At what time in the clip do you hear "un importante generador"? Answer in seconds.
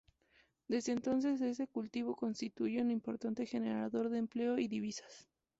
2.81-4.09